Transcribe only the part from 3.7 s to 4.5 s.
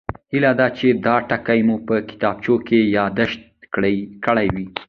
کړي